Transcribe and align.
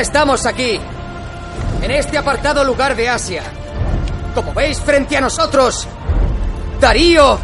ahora 0.00 0.08
estamos 0.08 0.46
aquí, 0.46 0.80
en 1.82 1.90
este 1.90 2.16
apartado 2.16 2.64
lugar 2.64 2.96
de 2.96 3.10
Asia. 3.10 3.42
Como 4.34 4.54
veis 4.54 4.80
frente 4.80 5.14
a 5.16 5.20
nosotros, 5.20 5.86
Darío 6.80 7.38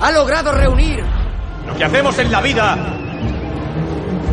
ha 0.00 0.10
logrado 0.10 0.50
reunir 0.50 1.04
lo 1.64 1.76
que 1.76 1.84
hacemos 1.84 2.18
en 2.18 2.32
la 2.32 2.40
vida 2.40 2.76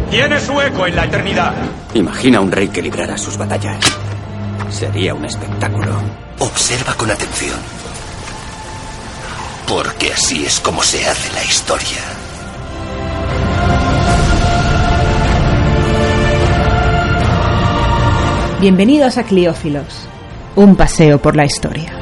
tiene 0.09 0.39
su 0.39 0.59
eco 0.59 0.87
en 0.87 0.95
la 0.95 1.05
eternidad. 1.05 1.54
Imagina 1.93 2.41
un 2.41 2.51
rey 2.51 2.68
que 2.68 2.82
librara 2.82 3.18
sus 3.18 3.37
batallas. 3.37 3.79
Sería 4.69 5.14
un 5.14 5.23
espectáculo. 5.23 5.93
Observa 6.39 6.96
con 6.96 7.11
atención. 7.11 7.57
Porque 9.68 10.11
así 10.11 10.46
es 10.46 10.59
como 10.59 10.83
se 10.83 11.07
hace 11.07 11.32
la 11.32 11.43
historia. 11.43 12.21
Bienvenidos 18.61 19.18
a 19.18 19.24
Cliófilos, 19.24 20.07
un 20.56 20.75
paseo 20.75 21.19
por 21.19 21.36
la 21.36 21.46
historia. 21.46 22.00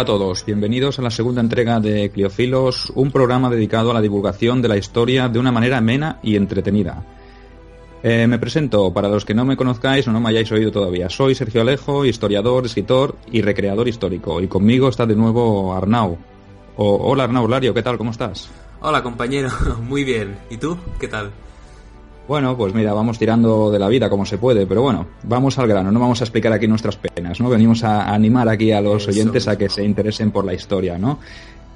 Hola 0.00 0.14
a 0.14 0.18
todos, 0.18 0.46
bienvenidos 0.46 0.98
a 0.98 1.02
la 1.02 1.10
segunda 1.10 1.42
entrega 1.42 1.78
de 1.78 2.08
Cliofilos, 2.08 2.90
un 2.94 3.10
programa 3.10 3.50
dedicado 3.50 3.90
a 3.90 3.92
la 3.92 4.00
divulgación 4.00 4.62
de 4.62 4.68
la 4.68 4.78
historia 4.78 5.28
de 5.28 5.38
una 5.38 5.52
manera 5.52 5.76
amena 5.76 6.18
y 6.22 6.36
entretenida. 6.36 7.04
Eh, 8.02 8.26
me 8.26 8.38
presento, 8.38 8.94
para 8.94 9.10
los 9.10 9.26
que 9.26 9.34
no 9.34 9.44
me 9.44 9.58
conozcáis 9.58 10.08
o 10.08 10.10
no 10.10 10.18
me 10.18 10.30
hayáis 10.30 10.50
oído 10.52 10.72
todavía, 10.72 11.10
soy 11.10 11.34
Sergio 11.34 11.60
Alejo, 11.60 12.06
historiador, 12.06 12.64
escritor 12.64 13.14
y 13.30 13.42
recreador 13.42 13.88
histórico, 13.88 14.40
y 14.40 14.48
conmigo 14.48 14.88
está 14.88 15.04
de 15.04 15.16
nuevo 15.16 15.74
Arnau. 15.74 16.16
hola 16.76 17.24
Arnau 17.24 17.46
Lario, 17.46 17.74
¿qué 17.74 17.82
tal? 17.82 17.98
¿Cómo 17.98 18.12
estás? 18.12 18.48
Hola 18.80 19.02
compañero, 19.02 19.50
muy 19.82 20.04
bien. 20.04 20.38
¿Y 20.48 20.56
tú? 20.56 20.78
¿Qué 20.98 21.08
tal? 21.08 21.30
Bueno, 22.30 22.56
pues 22.56 22.72
mira, 22.72 22.92
vamos 22.92 23.18
tirando 23.18 23.72
de 23.72 23.78
la 23.80 23.88
vida 23.88 24.08
como 24.08 24.24
se 24.24 24.38
puede, 24.38 24.64
pero 24.64 24.82
bueno, 24.82 25.04
vamos 25.24 25.58
al 25.58 25.66
grano, 25.66 25.90
no 25.90 25.98
vamos 25.98 26.20
a 26.20 26.24
explicar 26.24 26.52
aquí 26.52 26.68
nuestras 26.68 26.94
penas, 26.94 27.40
¿no? 27.40 27.48
Venimos 27.48 27.82
a 27.82 28.14
animar 28.14 28.48
aquí 28.48 28.70
a 28.70 28.80
los 28.80 29.08
oyentes 29.08 29.48
a 29.48 29.58
que 29.58 29.68
se 29.68 29.82
interesen 29.82 30.30
por 30.30 30.44
la 30.44 30.54
historia, 30.54 30.96
¿no? 30.96 31.18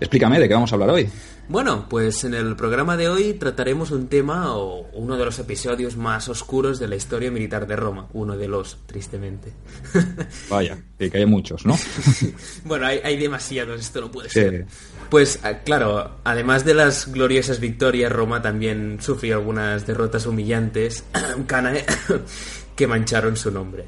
Explícame 0.01 0.39
de 0.39 0.49
qué 0.49 0.55
vamos 0.55 0.73
a 0.73 0.75
hablar 0.75 0.91
hoy. 0.91 1.09
Bueno, 1.47 1.87
pues 1.91 2.25
en 2.25 2.33
el 2.33 2.57
programa 2.57 2.97
de 2.97 3.09
hoy 3.09 3.35
trataremos 3.35 3.91
un 3.91 4.09
tema 4.09 4.57
o 4.57 4.89
uno 4.95 5.19
de 5.19 5.27
los 5.27 5.39
episodios 5.39 5.95
más 5.97 6.29
oscuros 6.31 6.79
de 6.79 6.89
la 6.89 6.97
historia 6.97 7.31
militar 7.31 7.67
de 7.67 7.77
Roma. 7.77 8.09
Uno 8.15 8.37
de 8.37 8.49
los, 8.49 8.79
tristemente. 8.87 9.53
Vaya, 10.49 10.79
que 10.99 11.11
hay 11.13 11.27
muchos, 11.27 11.67
¿no? 11.67 11.79
bueno, 12.65 12.87
hay, 12.87 13.17
demasiados, 13.19 13.79
esto 13.79 14.01
no 14.01 14.11
puede 14.11 14.31
ser. 14.31 14.67
Pues 15.11 15.41
ah, 15.43 15.59
claro, 15.59 16.19
además 16.25 16.65
de 16.65 16.75
las 16.75 17.13
gloriosas 17.13 17.61
victorias, 17.61 18.11
Roma 18.11 18.41
también 18.41 18.99
sufrió 19.01 19.37
algunas 19.37 19.87
derrotas 19.87 20.27
humillantes 20.27 21.05
que 22.77 22.87
mancharon 22.87 23.37
su 23.37 23.51
nombre. 23.51 23.85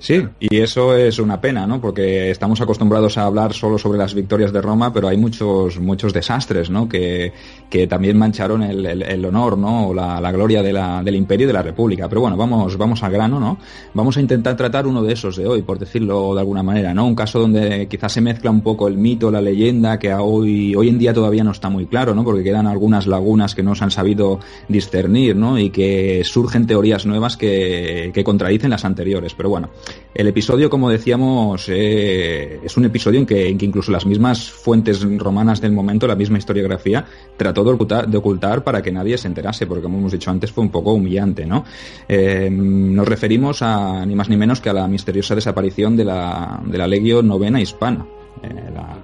Sí, 0.00 0.26
y 0.40 0.60
eso 0.60 0.96
es 0.96 1.18
una 1.18 1.42
pena, 1.42 1.66
¿no? 1.66 1.78
Porque 1.78 2.30
estamos 2.30 2.58
acostumbrados 2.62 3.18
a 3.18 3.26
hablar 3.26 3.52
solo 3.52 3.76
sobre 3.76 3.98
las 3.98 4.14
victorias 4.14 4.50
de 4.50 4.62
Roma, 4.62 4.94
pero 4.94 5.08
hay 5.08 5.18
muchos, 5.18 5.78
muchos 5.78 6.14
desastres, 6.14 6.70
¿no? 6.70 6.88
Que, 6.88 7.34
que 7.68 7.86
también 7.86 8.16
mancharon 8.16 8.62
el, 8.62 8.86
el, 8.86 9.24
honor, 9.26 9.58
¿no? 9.58 9.88
O 9.88 9.94
la, 9.94 10.18
la 10.18 10.32
gloria 10.32 10.62
de 10.62 10.72
la, 10.72 11.02
del 11.02 11.16
imperio 11.16 11.44
y 11.44 11.48
de 11.48 11.52
la 11.52 11.62
república. 11.62 12.08
Pero 12.08 12.22
bueno, 12.22 12.38
vamos, 12.38 12.78
vamos 12.78 13.02
al 13.02 13.12
grano, 13.12 13.38
¿no? 13.38 13.58
Vamos 13.92 14.16
a 14.16 14.22
intentar 14.22 14.56
tratar 14.56 14.86
uno 14.86 15.02
de 15.02 15.12
esos 15.12 15.36
de 15.36 15.46
hoy, 15.46 15.60
por 15.60 15.78
decirlo 15.78 16.34
de 16.34 16.40
alguna 16.40 16.62
manera, 16.62 16.94
¿no? 16.94 17.06
Un 17.06 17.14
caso 17.14 17.38
donde 17.38 17.86
quizás 17.86 18.12
se 18.12 18.22
mezcla 18.22 18.50
un 18.50 18.62
poco 18.62 18.88
el 18.88 18.96
mito, 18.96 19.30
la 19.30 19.42
leyenda, 19.42 19.98
que 19.98 20.14
hoy, 20.14 20.74
hoy 20.74 20.88
en 20.88 20.98
día 20.98 21.12
todavía 21.12 21.44
no 21.44 21.50
está 21.50 21.68
muy 21.68 21.84
claro, 21.84 22.14
¿no? 22.14 22.24
Porque 22.24 22.42
quedan 22.42 22.66
algunas 22.66 23.06
lagunas 23.06 23.54
que 23.54 23.62
no 23.62 23.74
se 23.74 23.84
han 23.84 23.90
sabido 23.90 24.40
discernir, 24.66 25.36
¿no? 25.36 25.58
Y 25.58 25.68
que 25.68 26.22
surgen 26.24 26.66
teorías 26.66 27.04
nuevas 27.04 27.36
que, 27.36 28.12
que 28.14 28.24
contradicen 28.24 28.70
las 28.70 28.86
anteriores. 28.86 29.34
Pero 29.34 29.50
bueno, 29.50 29.68
el 30.14 30.26
episodio, 30.26 30.68
como 30.68 30.90
decíamos, 30.90 31.66
eh, 31.68 32.60
es 32.64 32.76
un 32.76 32.84
episodio 32.84 33.20
en 33.20 33.26
que, 33.26 33.48
incluso 33.48 33.92
las 33.92 34.06
mismas 34.06 34.50
fuentes 34.50 35.02
romanas 35.18 35.60
del 35.60 35.72
momento, 35.72 36.06
la 36.06 36.16
misma 36.16 36.38
historiografía, 36.38 37.04
trató 37.36 37.64
de 37.64 37.70
ocultar, 37.70 38.08
de 38.08 38.16
ocultar 38.18 38.64
para 38.64 38.82
que 38.82 38.90
nadie 38.90 39.16
se 39.16 39.28
enterase, 39.28 39.66
porque 39.66 39.82
como 39.82 39.98
hemos 39.98 40.12
dicho 40.12 40.30
antes 40.30 40.50
fue 40.50 40.64
un 40.64 40.70
poco 40.70 40.92
humillante, 40.92 41.46
¿no? 41.46 41.64
Eh, 42.08 42.50
nos 42.50 43.06
referimos 43.06 43.62
a 43.62 44.04
ni 44.04 44.14
más 44.14 44.28
ni 44.28 44.36
menos 44.36 44.60
que 44.60 44.70
a 44.70 44.72
la 44.72 44.88
misteriosa 44.88 45.34
desaparición 45.34 45.96
de 45.96 46.04
la, 46.04 46.60
de 46.64 46.78
la 46.78 46.86
Legio 46.86 47.22
Novena 47.22 47.60
Hispana. 47.60 48.06
Eh, 48.42 48.70
la, 48.74 48.98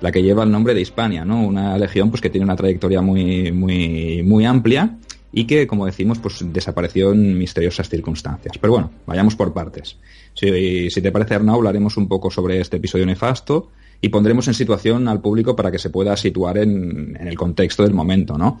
la 0.00 0.12
que 0.12 0.22
lleva 0.22 0.44
el 0.44 0.50
nombre 0.50 0.74
de 0.74 0.82
Hispania, 0.82 1.24
¿no? 1.24 1.42
Una 1.42 1.78
legión 1.78 2.10
pues 2.10 2.20
que 2.20 2.28
tiene 2.28 2.44
una 2.44 2.56
trayectoria 2.56 3.00
muy, 3.00 3.50
muy, 3.52 4.22
muy 4.22 4.44
amplia 4.44 4.98
y 5.36 5.46
que, 5.46 5.66
como 5.66 5.86
decimos, 5.86 6.18
pues 6.20 6.38
desapareció 6.52 7.12
en 7.12 7.36
misteriosas 7.36 7.88
circunstancias. 7.88 8.56
Pero 8.60 8.72
bueno, 8.72 8.90
vayamos 9.04 9.34
por 9.34 9.52
partes. 9.52 9.96
Si, 10.34 10.88
te 10.88 11.12
parece, 11.12 11.34
Arnau, 11.34 11.56
hablaremos 11.56 11.96
un 11.96 12.06
poco 12.06 12.30
sobre 12.30 12.60
este 12.60 12.76
episodio 12.76 13.04
nefasto 13.04 13.70
y 14.00 14.10
pondremos 14.10 14.46
en 14.46 14.54
situación 14.54 15.08
al 15.08 15.20
público 15.20 15.56
para 15.56 15.72
que 15.72 15.78
se 15.78 15.90
pueda 15.90 16.16
situar 16.16 16.58
en, 16.58 17.16
en 17.18 17.26
el 17.26 17.36
contexto 17.36 17.82
del 17.82 17.94
momento, 17.94 18.38
¿no? 18.38 18.60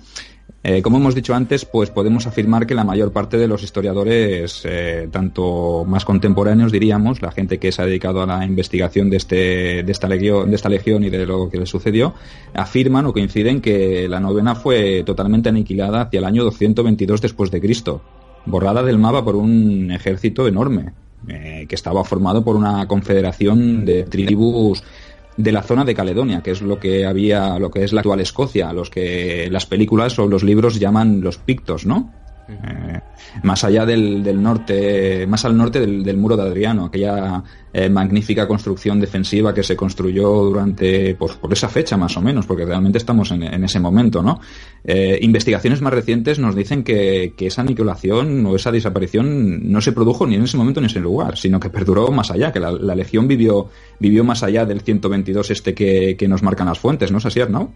Eh, 0.66 0.80
como 0.80 0.96
hemos 0.96 1.14
dicho 1.14 1.34
antes, 1.34 1.66
pues 1.66 1.90
podemos 1.90 2.26
afirmar 2.26 2.66
que 2.66 2.74
la 2.74 2.84
mayor 2.84 3.12
parte 3.12 3.36
de 3.36 3.46
los 3.46 3.62
historiadores, 3.62 4.62
eh, 4.64 5.08
tanto 5.12 5.84
más 5.86 6.06
contemporáneos 6.06 6.72
diríamos, 6.72 7.20
la 7.20 7.32
gente 7.32 7.58
que 7.58 7.70
se 7.70 7.82
ha 7.82 7.84
dedicado 7.84 8.22
a 8.22 8.26
la 8.26 8.46
investigación 8.46 9.10
de, 9.10 9.18
este, 9.18 9.82
de, 9.82 9.92
esta 9.92 10.08
legión, 10.08 10.48
de 10.48 10.56
esta 10.56 10.70
legión 10.70 11.04
y 11.04 11.10
de 11.10 11.26
lo 11.26 11.50
que 11.50 11.58
le 11.58 11.66
sucedió, 11.66 12.14
afirman 12.54 13.04
o 13.04 13.12
coinciden 13.12 13.60
que 13.60 14.08
la 14.08 14.20
novena 14.20 14.54
fue 14.54 15.02
totalmente 15.04 15.50
aniquilada 15.50 16.00
hacia 16.00 16.18
el 16.18 16.24
año 16.24 16.44
222 16.44 17.20
después 17.20 17.50
de 17.50 17.60
Cristo, 17.60 18.00
borrada 18.46 18.82
del 18.82 18.98
mapa 18.98 19.22
por 19.22 19.36
un 19.36 19.90
ejército 19.90 20.48
enorme, 20.48 20.94
eh, 21.28 21.66
que 21.68 21.74
estaba 21.74 22.04
formado 22.04 22.42
por 22.42 22.56
una 22.56 22.88
confederación 22.88 23.84
de 23.84 24.04
tribus 24.04 24.82
de 25.36 25.52
la 25.52 25.62
zona 25.62 25.84
de 25.84 25.94
Caledonia, 25.94 26.42
que 26.42 26.52
es 26.52 26.62
lo 26.62 26.78
que 26.78 27.06
había, 27.06 27.58
lo 27.58 27.70
que 27.70 27.84
es 27.84 27.92
la 27.92 28.00
actual 28.00 28.20
Escocia, 28.20 28.72
los 28.72 28.90
que 28.90 29.48
las 29.50 29.66
películas 29.66 30.18
o 30.18 30.26
los 30.26 30.44
libros 30.44 30.78
llaman 30.78 31.20
los 31.20 31.38
pictos, 31.38 31.86
¿no? 31.86 32.12
Eh, 32.48 33.00
más 33.42 33.64
allá 33.64 33.86
del, 33.86 34.22
del, 34.22 34.42
norte, 34.42 35.26
más 35.26 35.44
al 35.44 35.56
norte 35.56 35.80
del, 35.80 36.16
muro 36.16 36.36
de 36.36 36.42
Adriano, 36.42 36.84
aquella 36.84 37.42
eh, 37.72 37.88
magnífica 37.88 38.46
construcción 38.46 39.00
defensiva 39.00 39.54
que 39.54 39.62
se 39.62 39.74
construyó 39.74 40.28
durante, 40.44 41.14
por, 41.14 41.30
esa 41.50 41.68
fecha 41.68 41.96
más 41.96 42.16
o 42.16 42.20
menos, 42.20 42.46
porque 42.46 42.64
realmente 42.64 42.98
estamos 42.98 43.30
en, 43.30 43.42
en 43.44 43.64
ese 43.64 43.80
momento, 43.80 44.22
¿no? 44.22 44.40
Eh, 44.84 45.18
investigaciones 45.22 45.80
más 45.80 45.92
recientes 45.92 46.38
nos 46.38 46.54
dicen 46.54 46.84
que, 46.84 47.32
que, 47.36 47.46
esa 47.46 47.62
aniquilación 47.62 48.44
o 48.44 48.56
esa 48.56 48.70
desaparición 48.70 49.72
no 49.72 49.80
se 49.80 49.92
produjo 49.92 50.26
ni 50.26 50.34
en 50.34 50.42
ese 50.42 50.58
momento 50.58 50.80
ni 50.80 50.86
en 50.86 50.90
ese 50.90 51.00
lugar, 51.00 51.38
sino 51.38 51.58
que 51.58 51.70
perduró 51.70 52.08
más 52.08 52.30
allá, 52.30 52.52
que 52.52 52.60
la, 52.60 52.94
legión 52.94 53.26
vivió, 53.26 53.70
vivió 53.98 54.22
más 54.22 54.42
allá 54.42 54.66
del 54.66 54.82
122 54.82 55.50
este 55.50 55.74
que, 55.74 56.16
que 56.16 56.28
nos 56.28 56.42
marcan 56.42 56.68
las 56.68 56.78
fuentes, 56.78 57.10
¿no 57.10 57.18
es 57.18 57.26
así, 57.26 57.40
Arnau? 57.40 57.70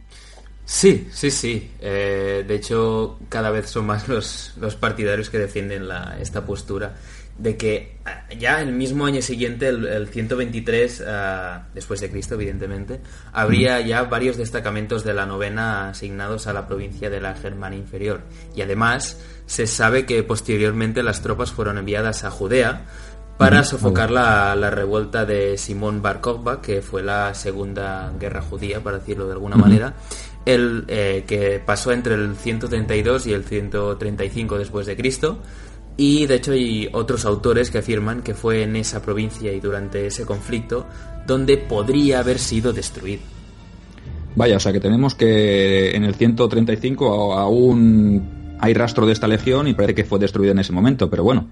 Sí, 0.69 1.09
sí, 1.11 1.31
sí. 1.31 1.71
Eh, 1.81 2.45
de 2.47 2.55
hecho, 2.55 3.19
cada 3.31 3.51
vez 3.51 3.71
son 3.71 3.87
más 3.87 4.07
los, 4.09 4.53
los 4.61 4.77
partidarios 4.77 5.31
que 5.31 5.39
defienden 5.39 5.89
la, 5.89 6.19
esta 6.21 6.45
postura 6.45 6.95
de 7.39 7.57
que 7.57 7.97
ah, 8.05 8.25
ya 8.39 8.61
el 8.61 8.73
mismo 8.75 9.07
año 9.07 9.23
siguiente, 9.23 9.69
el, 9.69 9.87
el 9.87 10.09
123 10.09 11.01
uh, 11.01 11.05
ah, 11.07 11.63
después 11.73 12.01
de 12.01 12.11
Cristo, 12.11 12.35
evidentemente, 12.35 13.01
habría 13.33 13.81
ya 13.81 14.03
varios 14.03 14.37
destacamentos 14.37 15.05
de 15.05 15.15
la 15.15 15.25
novena 15.25 15.89
asignados 15.89 16.47
a 16.47 16.53
la 16.53 16.69
provincia 16.69 17.09
de 17.09 17.23
la 17.23 17.35
Germania 17.35 17.79
Inferior. 17.79 18.21
Y 18.55 18.61
además, 18.61 19.19
se 19.47 19.67
sabe 19.67 20.05
que 20.05 20.23
posteriormente 20.23 21.03
las 21.03 21.23
tropas 21.23 21.51
fueron 21.51 21.79
enviadas 21.79 22.25
a 22.25 22.31
Judea 22.31 22.85
para 23.39 23.63
sofocar 23.63 24.11
la, 24.11 24.55
la 24.55 24.69
revuelta 24.69 25.25
de 25.25 25.57
Simón 25.57 26.03
Bar 26.03 26.21
Kokhba, 26.21 26.61
que 26.61 26.83
fue 26.83 27.05
la 27.05 27.33
segunda 27.35 28.13
guerra 28.19 28.43
judía, 28.43 28.83
para 28.83 28.99
decirlo 28.99 29.27
de 29.27 29.33
alguna 29.33 29.57
manera 29.57 29.95
el, 30.45 30.85
eh, 30.89 31.25
que 31.27 31.61
pasó 31.65 31.93
entre 31.93 32.15
el 32.15 32.37
132 32.37 33.27
y 33.27 33.33
el 33.33 33.45
135 33.45 34.59
después 34.59 34.87
de 34.87 34.97
Cristo. 34.97 35.39
Y 35.97 36.27
de 36.27 36.37
hecho 36.37 36.53
hay 36.53 36.89
otros 36.93 37.25
autores 37.25 37.71
que 37.71 37.79
afirman 37.79 38.23
que 38.23 38.35
fue 38.35 38.63
en 38.63 38.77
esa 38.77 39.03
provincia 39.03 39.53
y 39.53 39.61
durante 39.61 40.07
ese 40.07 40.25
conflicto 40.25 40.87
donde 41.27 41.57
podría 41.59 42.21
haber 42.21 42.39
sido 42.39 42.73
destruido. 42.73 43.23
Vaya, 44.37 44.57
o 44.57 44.61
sea 44.61 44.73
que 44.73 44.81
tenemos 44.81 45.17
que 45.17 45.97
en 45.97 46.05
el 46.05 46.15
135 46.15 47.35
aún 47.35 48.57
hay 48.61 48.75
rastro 48.75 49.07
de 49.07 49.13
esta 49.13 49.27
legión 49.27 49.67
y 49.67 49.75
parece 49.75 49.95
que 49.95 50.05
fue 50.05 50.19
destruida 50.19 50.53
en 50.53 50.61
ese 50.61 50.73
momento, 50.73 51.11
pero 51.11 51.25
bueno, 51.25 51.49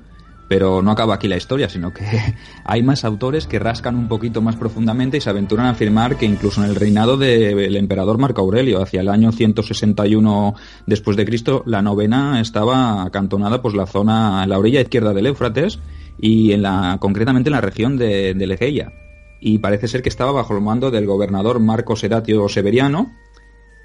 pero 0.49 0.83
no 0.83 0.91
acaba 0.91 1.15
aquí 1.15 1.29
la 1.29 1.37
historia, 1.37 1.69
sino 1.69 1.93
que 1.93 2.05
hay 2.65 2.83
más 2.83 3.05
autores 3.05 3.47
que 3.47 3.59
rascan 3.59 3.97
un 3.97 4.09
poquito 4.09 4.43
más 4.43 4.57
profundamente 4.57 5.17
y 5.17 5.21
se 5.21 5.31
aventuran 5.31 5.67
a 5.67 5.71
afirmar 5.71 6.17
que 6.17 6.27
incluso 6.27 6.63
en 6.63 6.71
el 6.71 6.77
reinado 6.77 7.17
del 7.17 7.77
emperador 7.77 8.19
Marco 8.19 8.41
Aurelio, 8.41 8.83
hacia 8.83 9.01
el 9.01 9.09
año 9.09 9.33
161 9.33 10.55
después 10.87 11.17
de 11.17 11.25
Cristo, 11.25 11.63
la 11.67 11.83
novena 11.83 12.41
estaba 12.41 13.03
acantonada 13.03 13.63
pues 13.63 13.75
la 13.75 13.87
zona 13.87 14.43
en 14.45 14.51
la 14.51 14.59
orilla 14.59 14.81
izquierda 14.81 15.13
del 15.13 15.27
Éufrates 15.27 15.79
y 16.19 16.53
en 16.53 16.63
la 16.63 16.99
concretamente 17.01 17.49
en 17.49 17.55
la 17.55 17.61
región 17.61 17.97
de, 17.97 18.35
de 18.35 18.47
Legeia. 18.47 18.93
Y 19.41 19.59
parece 19.59 19.89
ser 19.89 20.03
que 20.03 20.09
estaba 20.09 20.33
bajo 20.33 20.55
el 20.55 20.63
mando 20.63 20.91
del 20.91 21.07
gobernador 21.07 21.61
Marco 21.61 21.95
Sedatio 21.95 22.49
Severiano, 22.49 23.13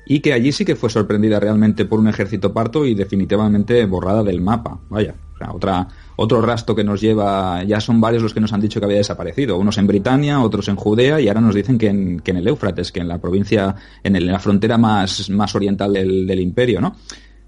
y 0.06 0.19
que 0.19 0.34
allí 0.34 0.52
sí 0.52 0.66
que 0.66 0.75
fue 0.75 0.90
sorprendida 0.90 1.40
realmente 1.40 1.86
por 1.86 2.00
un 2.00 2.08
ejército 2.08 2.54
parto 2.54 2.86
y 2.86 2.96
definitivamente 2.96 3.86
borrada 3.86 4.24
del 4.24 4.42
mapa. 4.42 4.80
Vaya, 4.90 5.16
o 5.36 5.38
sea, 5.38 5.54
otra, 5.54 5.88
otro 6.22 6.42
rastro 6.42 6.76
que 6.76 6.84
nos 6.84 7.02
lleva, 7.02 7.64
ya 7.64 7.80
son 7.82 8.00
varios 8.00 8.22
los 8.22 8.34
que 8.34 8.40
nos 8.40 8.54
han 8.54 8.62
dicho 8.62 8.80
que 8.80 8.86
había 8.86 8.98
desaparecido, 8.98 9.58
unos 9.58 9.78
en 9.80 9.88
Britania, 9.88 10.40
otros 10.42 10.68
en 10.68 10.76
Judea 10.76 11.20
y 11.20 11.28
ahora 11.28 11.42
nos 11.42 11.56
dicen 11.56 11.78
que 11.78 11.88
en, 11.88 12.22
el 12.24 12.48
Éufrates, 12.48 12.92
que 12.92 13.00
en 13.00 13.08
la 13.08 13.18
provincia, 13.18 13.76
en, 14.04 14.26
la 14.26 14.40
frontera 14.40 14.78
más, 14.78 15.30
más 15.32 15.56
oriental 15.56 15.94
del, 15.94 16.40
imperio, 16.40 16.80
¿no? 16.80 16.96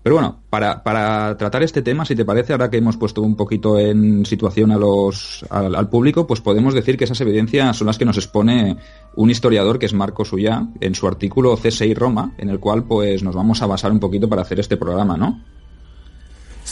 Pero 0.01 0.15
bueno, 0.15 0.39
para, 0.49 0.83
para, 0.83 1.37
tratar 1.37 1.63
este 1.63 1.81
tema, 1.81 2.03
si 2.03 2.13
te 2.13 2.25
parece, 2.25 2.51
ahora 2.51 2.69
que 2.69 2.77
hemos 2.77 2.97
puesto 2.97 3.21
un 3.21 3.37
poquito 3.37 3.79
en 3.79 4.25
situación 4.25 4.71
a 4.71 4.77
los, 4.77 5.45
al, 5.49 5.87
público, 5.87 6.27
pues 6.27 6.41
podemos 6.41 6.73
decir 6.73 6.97
que 6.97 7.05
esas 7.05 7.21
evidencias 7.21 7.77
son 7.77 7.87
las 7.87 7.97
que 7.97 8.03
nos 8.03 8.17
expone 8.17 8.75
un 9.15 9.29
historiador 9.29 9.79
que 9.79 9.85
es 9.85 9.93
Marco 9.93 10.25
Suya 10.25 10.67
en 10.81 10.95
su 10.95 11.07
artículo 11.07 11.55
C6 11.55 11.95
Roma, 11.95 12.33
en 12.37 12.49
el 12.49 12.59
cual 12.59 12.83
pues 12.83 13.23
nos 13.23 13.35
vamos 13.35 13.61
a 13.61 13.67
basar 13.67 13.93
un 13.93 14.01
poquito 14.01 14.27
para 14.27 14.41
hacer 14.41 14.59
este 14.59 14.75
programa, 14.75 15.15
¿no? 15.15 15.39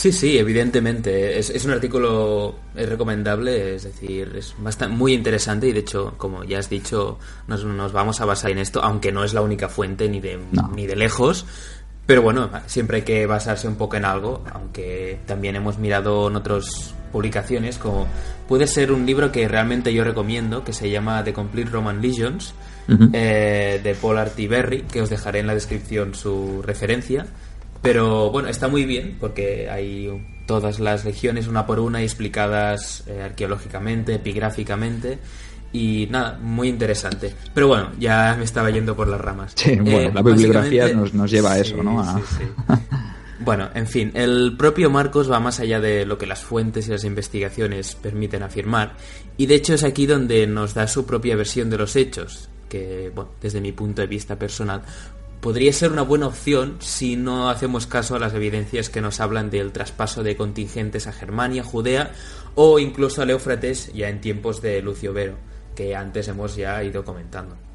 Sí, 0.02 0.12
sí, 0.12 0.36
evidentemente. 0.36 1.38
Es, 1.38 1.52
es 1.52 1.64
un 1.64 1.74
artículo 1.74 2.56
recomendable, 2.74 3.76
es 3.76 3.84
decir, 3.84 4.34
es 4.36 4.56
bastante, 4.58 4.96
muy 4.96 5.14
interesante 5.14 5.68
y 5.68 5.74
de 5.74 5.82
hecho, 5.82 6.16
como 6.18 6.44
ya 6.44 6.58
has 6.58 6.72
dicho, 6.72 7.20
nos, 7.46 7.64
nos 7.66 7.92
vamos 7.94 8.20
a 8.20 8.26
basar 8.26 8.50
en 8.50 8.58
esto, 8.58 8.84
aunque 8.84 9.12
no 9.12 9.24
es 9.24 9.36
la 9.36 9.42
única 9.42 9.70
fuente 9.70 10.10
ni 10.10 10.20
de, 10.20 10.40
no. 10.54 10.72
ni 10.76 10.88
de 10.88 10.96
lejos. 10.96 11.46
Pero 12.08 12.24
bueno, 12.24 12.50
siempre 12.66 12.98
hay 12.98 13.04
que 13.04 13.28
basarse 13.28 13.68
un 13.68 13.76
poco 13.76 13.96
en 13.96 14.06
algo, 14.06 14.44
aunque 14.52 15.20
también 15.28 15.56
hemos 15.56 15.78
mirado 15.78 16.30
en 16.30 16.36
otras 16.36 16.96
publicaciones, 17.12 17.78
como 17.78 18.08
puede 18.48 18.66
ser 18.66 18.92
un 18.92 19.06
libro 19.06 19.32
que 19.32 19.48
realmente 19.48 19.94
yo 19.94 20.04
recomiendo, 20.04 20.64
que 20.64 20.74
se 20.74 20.90
llama 20.90 21.24
The 21.24 21.32
Complete 21.32 21.70
Roman 21.70 22.02
Legions, 22.02 22.56
uh 22.88 22.94
-huh. 22.94 23.10
eh, 23.14 23.80
de 23.84 23.94
Paul 23.94 24.18
Artiberri, 24.18 24.82
que 24.82 25.00
os 25.04 25.12
dejaré 25.12 25.42
en 25.42 25.46
la 25.46 25.54
descripción 25.54 26.16
su 26.16 26.64
referencia. 26.64 27.28
Pero 27.82 28.30
bueno, 28.30 28.48
está 28.48 28.68
muy 28.68 28.86
bien 28.86 29.18
porque 29.20 29.70
hay 29.70 30.10
todas 30.46 30.80
las 30.80 31.06
legiones 31.06 31.48
una 31.48 31.66
por 31.66 31.80
una 31.80 32.02
y 32.02 32.04
explicadas 32.04 33.04
eh, 33.08 33.22
arqueológicamente, 33.24 34.16
epigráficamente. 34.16 35.20
Y 35.74 36.08
nada, 36.12 36.38
muy 36.42 36.68
interesante. 36.68 37.34
Pero 37.54 37.68
bueno, 37.70 37.92
ya 37.98 38.36
me 38.38 38.44
estaba 38.44 38.70
yendo 38.70 38.96
por 38.96 39.08
las 39.08 39.22
ramas. 39.22 39.54
Sí, 39.56 39.78
bueno, 39.78 40.00
eh, 40.00 40.12
la 40.14 40.22
bibliografía 40.22 40.90
nos, 40.94 41.14
nos, 41.14 41.32
lleva 41.32 41.54
a 41.54 41.60
eso, 41.60 41.78
sí, 41.78 41.82
¿no? 41.82 42.02
A... 42.02 42.18
Sí, 42.18 42.24
sí. 42.40 42.44
bueno, 43.40 43.70
en 43.74 43.88
fin, 43.88 44.12
el 44.14 44.56
propio 44.58 44.90
Marcos 44.90 45.32
va 45.32 45.40
más 45.40 45.62
allá 45.62 45.80
de 45.80 46.06
lo 46.06 46.18
que 46.18 46.28
las 46.28 46.42
fuentes 46.42 46.88
y 46.88 46.92
las 46.92 47.06
investigaciones 47.06 47.96
permiten 47.96 48.44
afirmar. 48.44 48.96
Y 49.38 49.46
de 49.46 49.56
hecho 49.56 49.74
es 49.74 49.86
aquí 49.86 50.06
donde 50.06 50.46
nos 50.46 50.74
da 50.74 50.88
su 50.88 51.06
propia 51.06 51.38
versión 51.38 51.70
de 51.70 51.78
los 51.78 51.96
hechos, 51.96 52.50
que, 52.68 53.10
bueno, 53.16 53.32
desde 53.42 53.62
mi 53.62 53.72
punto 53.72 54.02
de 54.02 54.08
vista 54.08 54.38
personal, 54.38 54.82
podría 55.42 55.74
ser 55.74 55.92
una 55.92 56.04
buena 56.04 56.28
opción 56.28 56.78
si 56.80 57.16
no 57.16 57.50
hacemos 57.50 57.88
caso 57.88 58.16
a 58.16 58.20
las 58.20 58.34
evidencias 58.34 58.90
que 58.90 59.02
nos 59.02 59.20
hablan 59.20 59.50
del 59.50 59.72
traspaso 59.72 60.24
de 60.24 60.38
contingentes 60.38 61.08
a 61.08 61.14
Germania, 61.14 61.64
Judea 61.64 62.12
o 62.56 62.80
incluso 62.80 63.22
al 63.22 63.32
Éufrates 63.32 63.92
ya 63.94 64.10
en 64.10 64.22
tiempos 64.22 64.62
de 64.62 64.82
Lucio 64.82 65.14
Vero 65.14 65.36
que 65.76 65.96
antes 65.96 66.28
hemos 66.28 66.56
ya 66.56 66.84
ido 66.84 67.04
comentando. 67.04 67.71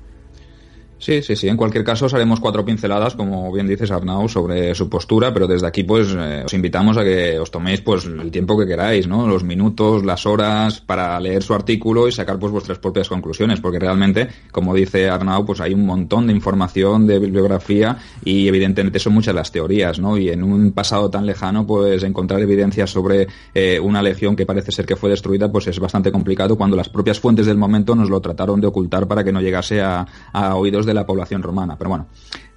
Sí, 1.06 1.22
sí, 1.22 1.36
sí. 1.36 1.46
En 1.46 1.56
cualquier 1.56 1.84
caso, 1.84 2.06
os 2.06 2.14
haremos 2.14 2.40
cuatro 2.40 2.64
pinceladas, 2.64 3.14
como 3.14 3.52
bien 3.52 3.68
dices 3.68 3.92
Arnau, 3.92 4.28
sobre 4.28 4.74
su 4.74 4.88
postura, 4.88 5.32
pero 5.32 5.46
desde 5.46 5.68
aquí, 5.68 5.84
pues, 5.84 6.12
eh, 6.18 6.42
os 6.44 6.52
invitamos 6.52 6.96
a 6.96 7.04
que 7.04 7.38
os 7.38 7.48
toméis, 7.48 7.80
pues, 7.80 8.06
el 8.06 8.28
tiempo 8.32 8.58
que 8.58 8.66
queráis, 8.66 9.06
¿no? 9.06 9.28
Los 9.28 9.44
minutos, 9.44 10.04
las 10.04 10.26
horas, 10.26 10.80
para 10.80 11.20
leer 11.20 11.44
su 11.44 11.54
artículo 11.54 12.08
y 12.08 12.10
sacar, 12.10 12.40
pues, 12.40 12.50
vuestras 12.50 12.80
propias 12.80 13.08
conclusiones, 13.08 13.60
porque 13.60 13.78
realmente, 13.78 14.26
como 14.50 14.74
dice 14.74 15.08
Arnau, 15.08 15.46
pues, 15.46 15.60
hay 15.60 15.74
un 15.74 15.86
montón 15.86 16.26
de 16.26 16.32
información, 16.32 17.06
de 17.06 17.20
bibliografía, 17.20 17.98
y 18.24 18.48
evidentemente 18.48 18.98
son 18.98 19.14
muchas 19.14 19.32
las 19.36 19.52
teorías, 19.52 20.00
¿no? 20.00 20.18
Y 20.18 20.30
en 20.30 20.42
un 20.42 20.72
pasado 20.72 21.08
tan 21.08 21.24
lejano, 21.24 21.68
pues, 21.68 22.02
encontrar 22.02 22.40
evidencias 22.40 22.90
sobre 22.90 23.28
eh, 23.54 23.78
una 23.78 24.02
legión 24.02 24.34
que 24.34 24.44
parece 24.44 24.72
ser 24.72 24.84
que 24.86 24.96
fue 24.96 25.10
destruida, 25.10 25.52
pues, 25.52 25.68
es 25.68 25.78
bastante 25.78 26.10
complicado 26.10 26.56
cuando 26.56 26.76
las 26.76 26.88
propias 26.88 27.20
fuentes 27.20 27.46
del 27.46 27.58
momento 27.58 27.94
nos 27.94 28.10
lo 28.10 28.20
trataron 28.20 28.60
de 28.60 28.66
ocultar 28.66 29.06
para 29.06 29.22
que 29.22 29.30
no 29.30 29.40
llegase 29.40 29.80
a, 29.80 30.04
a 30.32 30.56
oídos 30.56 30.84
de 30.84 30.95
la 30.96 31.06
población 31.06 31.42
romana. 31.42 31.76
Pero 31.78 31.90
bueno, 31.90 32.06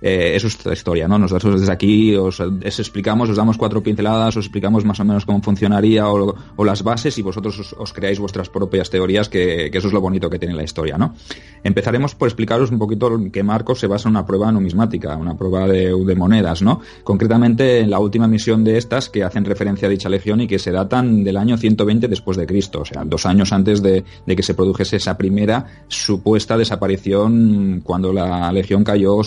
eh, 0.02 0.34
eso 0.36 0.48
es 0.48 0.56
otra 0.56 0.74
historia, 0.74 1.08
¿no? 1.08 1.20
Nosotros 1.20 1.60
desde 1.60 1.74
aquí 1.74 2.16
os, 2.16 2.40
os, 2.40 2.80
explicamos, 2.80 3.30
os 3.30 3.36
damos 3.36 3.58
cuatro 3.58 3.84
pinceladas, 3.84 4.38
os 4.38 4.46
explicamos 4.46 4.86
más 4.86 5.00
o 5.00 5.06
menos 5.06 5.26
cómo 5.26 5.42
funcionaría 5.42 6.08
o, 6.08 6.64
las 6.64 6.84
bases 6.84 7.18
y 7.18 7.22
vosotros 7.22 7.76
os, 7.78 7.94
creáis 7.94 8.20
vuestras 8.20 8.50
propias 8.50 8.90
teorías, 8.90 9.28
que, 9.28 9.70
eso 9.74 9.88
es 9.88 9.94
lo 9.94 10.02
bonito 10.02 10.30
que 10.30 10.40
tiene 10.40 10.56
la 10.56 10.64
historia, 10.64 10.98
¿no? 10.98 11.16
Empezaremos 11.64 12.16
por 12.16 12.28
explicaros 12.28 12.72
un 12.72 12.80
poquito 12.80 13.12
que 13.32 13.44
Marcos 13.44 13.80
se 13.80 13.88
basa 13.88 14.08
en 14.08 14.16
una 14.16 14.26
prueba 14.26 14.52
numismática, 14.52 15.18
una 15.18 15.38
prueba 15.38 15.68
de, 15.68 15.94
de 15.94 16.16
monedas, 16.16 16.62
¿no? 16.62 16.80
Concretamente 17.04 17.80
en 17.80 17.90
la 17.90 18.00
última 18.00 18.28
misión 18.28 18.64
de 18.64 18.78
estas 18.78 19.10
que 19.10 19.24
hacen 19.24 19.44
referencia 19.44 19.88
a 19.88 19.92
dicha 19.92 20.08
legión 20.08 20.42
y 20.42 20.48
que 20.48 20.60
se 20.60 20.72
datan 20.72 21.24
del 21.24 21.38
año 21.38 21.58
120 21.58 22.08
después 22.08 22.38
de 22.38 22.46
Cristo, 22.46 22.82
o 22.82 22.86
sea, 22.86 23.04
dos 23.06 23.26
años 23.26 23.52
antes 23.52 23.82
de, 23.82 24.06
de 24.26 24.36
que 24.36 24.44
se 24.44 24.54
produjese 24.54 24.98
esa 24.98 25.18
primera 25.18 25.66
supuesta 25.88 26.58
desaparición 26.58 27.82
cuando 27.84 28.14
la 28.14 28.19
legión 28.52 28.84
cayó 28.84 29.22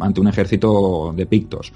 ante 0.00 0.20
un 0.20 0.28
ejército 0.28 1.12
de 1.16 1.26
pictos. 1.26 1.72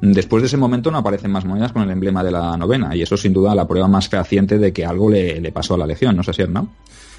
Después 0.00 0.42
de 0.42 0.46
ese 0.46 0.56
momento 0.56 0.90
no 0.90 0.98
aparecen 0.98 1.32
más 1.32 1.44
monedas 1.44 1.72
con 1.72 1.82
el 1.82 1.90
emblema 1.90 2.22
de 2.22 2.30
la 2.30 2.56
novena, 2.56 2.94
y 2.94 3.02
eso 3.02 3.16
sin 3.16 3.32
duda 3.32 3.54
la 3.54 3.66
prueba 3.66 3.88
más 3.88 4.08
fehaciente 4.08 4.58
de 4.58 4.72
que 4.72 4.84
algo 4.84 5.10
le, 5.10 5.40
le 5.40 5.50
pasó 5.50 5.74
a 5.74 5.78
la 5.78 5.86
legión, 5.86 6.16
¿no 6.16 6.22
sé 6.22 6.32
si 6.32 6.44
no? 6.44 6.68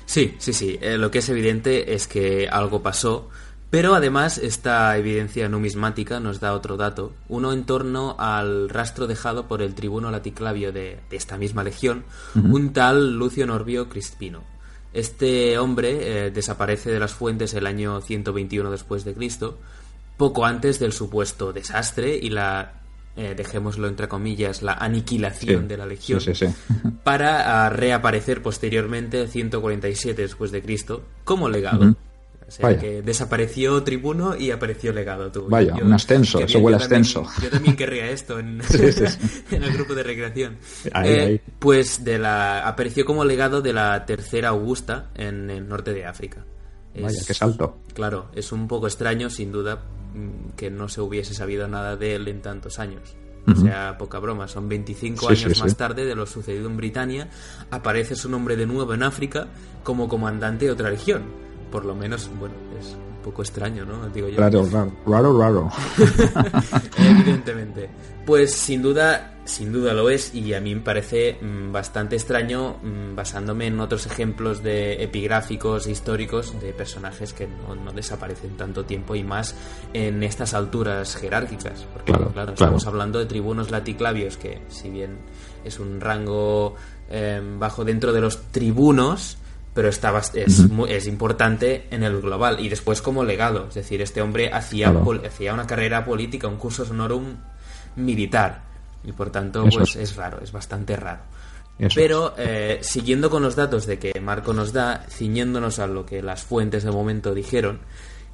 Sí, 0.06 0.34
sí, 0.38 0.54
sí. 0.54 0.80
Eh, 0.81 0.98
lo 0.98 1.12
que 1.12 1.20
es 1.20 1.30
evidente 1.30 1.94
es 1.94 2.08
que 2.08 2.48
algo 2.50 2.81
pasó, 2.81 3.28
pero 3.69 3.94
además 3.94 4.38
esta 4.38 4.98
evidencia 4.98 5.50
numismática 5.50 6.19
nos 6.19 6.40
da 6.40 6.54
otro 6.54 6.78
dato, 6.78 7.12
uno 7.28 7.52
en 7.54 7.66
torno 7.66 8.16
al 8.18 8.69
rastro 8.69 9.07
dejado 9.07 9.48
por 9.48 9.62
el 9.62 9.76
tribuno 9.76 10.09
laticlavio 10.09 10.71
de, 10.71 11.00
de 11.09 11.18
esta 11.18 11.38
misma 11.38 11.64
legión, 11.64 12.06
uh 12.33 12.40
-huh. 12.40 12.54
un 12.54 12.74
tal 12.74 13.18
Lucio 13.18 13.45
Norbio 13.45 13.90
Crispino. 13.90 14.42
Este 14.94 15.58
hombre 15.58 16.28
eh, 16.28 16.31
desaparece 16.31 16.92
de 16.92 17.00
las 17.00 17.14
fuentes 17.14 17.54
el 17.54 17.68
año 17.68 18.02
121 18.02 18.72
después 18.72 19.06
de 19.06 19.14
Cristo, 19.14 19.60
poco 20.18 20.46
antes 20.46 20.80
del 20.80 20.94
supuesto 20.94 21.54
desastre 21.54 22.16
y 22.16 22.30
la 22.30 22.80
eh, 23.16 23.34
dejémoslo 23.36 23.88
entre 23.88 24.08
comillas, 24.08 24.62
la 24.62 24.74
aniquilación 24.74 25.64
sí, 25.64 25.68
de 25.68 25.78
la 25.78 25.86
legión, 25.86 26.22
sí, 26.22 26.34
sí, 26.34 26.46
para 27.04 27.68
uh, 27.68 27.76
reaparecer 27.76 28.42
posteriormente, 28.42 29.28
147 29.28 30.22
después 30.22 30.52
de 30.52 30.62
Cristo, 30.62 31.04
como 31.26 31.50
legado. 31.50 31.81
Uh 31.81 31.90
-huh. 31.90 31.96
O 32.49 32.51
sea 32.51 32.63
Vaya. 32.65 32.79
que 32.79 33.03
desapareció 33.03 33.83
Tribuno 33.83 34.35
y 34.35 34.49
apareció 34.49 34.91
legado 34.91 35.31
tú. 35.31 35.47
Vaya, 35.47 35.75
yo, 35.77 35.85
un 35.85 35.94
ascenso, 35.94 36.39
eso 36.39 36.57
huele 36.57 36.77
ascenso. 36.77 37.23
Yo 37.44 37.49
también 37.51 37.75
querría 37.75 38.09
esto 38.09 38.39
en, 38.39 38.59
en, 39.51 39.63
el 39.63 39.73
grupo 39.73 39.94
de 39.94 40.01
recreación. 40.01 40.57
Ahí, 40.91 41.09
eh, 41.11 41.21
ahí. 41.21 41.41
Pues 41.59 42.03
de 42.03 42.18
la, 42.18 42.68
apareció 42.68 43.06
como 43.06 43.23
legado 43.23 43.61
de 43.61 43.71
la 43.71 44.03
tercera 44.07 44.49
Augusta 44.49 45.11
en 45.13 45.51
el 45.51 45.69
norte 45.69 45.94
de 45.94 46.07
África. 46.07 46.44
Vaya, 46.99 47.19
qué 47.25 47.35
salto. 47.35 47.77
Claro, 47.94 48.31
es 48.33 48.51
un 48.51 48.68
poco 48.68 48.87
extraño, 48.87 49.29
sin 49.29 49.51
duda, 49.51 49.83
mm, 50.15 50.56
que 50.57 50.71
no 50.71 50.89
se 50.89 51.01
hubiese 51.01 51.35
sabido 51.35 51.68
nada 51.68 51.97
de 51.97 52.15
él 52.15 52.27
en 52.29 52.41
tantos 52.41 52.79
años. 52.79 53.15
O 53.47 53.56
sea, 53.56 53.97
poca 53.97 54.19
broma, 54.19 54.47
son 54.47 54.69
25 54.69 55.21
sí, 55.21 55.25
años 55.27 55.57
sí, 55.57 55.61
más 55.61 55.71
sí. 55.71 55.77
tarde 55.77 56.06
de 56.06 56.13
lo 56.13 56.27
sucedido 56.27 56.69
en 56.69 56.77
Britania, 56.77 57.29
aparece 57.71 58.15
su 58.15 58.29
nombre 58.29 58.56
de 58.56 58.68
nuevo 58.68 58.94
en 58.94 59.01
África 59.01 59.47
como 59.83 60.07
comandante 60.07 60.65
de 60.65 60.71
otra 60.71 60.89
región 60.91 61.48
por 61.71 61.85
lo 61.85 61.95
menos, 61.95 62.30
bueno, 62.40 62.56
es 62.80 62.88
un 62.88 63.23
poco 63.23 63.42
extraño, 63.42 63.85
¿no? 63.85 64.07
Digo 64.09 64.28
yo. 64.30 64.40
Raro, 64.40 64.68
raro, 64.71 64.92
raro, 65.06 65.40
raro. 65.40 65.71
Evidentemente. 66.97 67.90
Pues 68.26 68.54
sin 68.54 68.81
duda, 68.81 69.40
sin 69.45 69.71
duda 69.71 69.94
lo 69.94 70.09
es 70.09 70.35
y 70.35 70.54
a 70.54 70.61
mí 70.61 70.76
me 70.76 70.81
parece 70.81 71.38
mmm, 71.42 71.71
bastante 71.71 72.16
extraño 72.16 72.78
mmm, 72.83 73.16
basándome 73.16 73.68
en 73.68 73.80
otros 73.80 74.06
ejemplos 74.06 74.61
de 74.61 75.04
epigráficos 75.04 75.88
e 75.88 75.92
históricos 75.92 76.59
de 76.61 76.71
personajes 76.73 77.33
que 77.33 77.47
no, 77.47 77.76
no, 77.76 77.92
desaparecen 77.92 78.56
tanto 78.56 78.85
tiempo 78.85 79.16
y 79.16 79.23
más 79.23 79.56
en 79.94 80.21
estas 80.21 80.54
alturas 80.54 81.16
jerárquicas. 81.16 81.85
Porque, 81.92 82.11
claro, 82.11 82.31
claro, 82.31 82.33
claro. 82.33 82.54
estamos 82.54 82.85
hablando 82.85 83.19
de 83.19 83.26
tribunos 83.26 83.71
laticlavios 83.71 84.38
que, 84.38 84.61
si 84.69 84.90
bien 84.90 85.18
es 85.64 85.80
un 85.80 85.99
rango 85.99 86.76
eh, 87.09 87.42
bajo 87.57 87.83
dentro 87.83 88.14
de 88.14 88.21
los 88.21 88.44
tribunos, 88.52 89.38
pero 89.80 89.88
estaba, 89.88 90.19
es, 90.19 90.59
uh 90.59 90.68
-huh. 90.68 90.90
es, 90.90 91.07
importante 91.07 91.88
en 91.90 92.04
el 92.04 92.19
global 92.19 92.59
y 92.59 92.68
después 92.68 93.02
como 93.02 93.24
legado. 93.24 93.68
Es 93.69 93.76
decir, 93.76 94.02
este 94.02 94.21
hombre 94.21 94.52
hacía, 94.52 94.92
claro. 94.92 95.21
hacía 95.26 95.54
una 95.54 95.66
carrera 95.66 96.04
política, 96.04 96.50
un 96.50 96.57
curso 96.57 96.83
honorum 96.83 97.38
militar. 97.95 98.62
Y 99.06 99.14
por 99.14 99.30
tanto, 99.30 99.66
Eso 99.66 99.78
pues 99.78 99.95
es. 99.95 100.12
es 100.12 100.16
raro, 100.18 100.42
es 100.44 100.52
bastante 100.52 100.98
raro. 100.98 101.21
Eso 101.78 101.95
Pero 101.95 102.33
eh, 102.38 102.80
siguiendo 102.81 103.30
con 103.30 103.42
los 103.42 103.56
datos 103.56 103.86
de 103.86 104.00
que 104.00 104.19
Marco 104.19 104.54
nos 104.54 104.74
da, 104.74 105.06
ciñéndonos 105.07 105.80
a 105.80 105.88
lo 105.88 106.06
que 106.06 106.21
las 106.21 106.44
fuentes 106.44 106.83
de 106.83 106.92
momento 106.92 107.33
dijeron, 107.33 107.80